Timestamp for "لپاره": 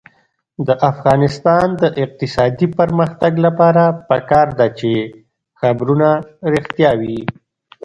3.45-3.83